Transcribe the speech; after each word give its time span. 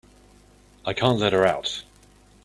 I 0.83 0.93
can't 0.93 1.19
let 1.19 1.31
her 1.31 1.45
out. 1.45 1.83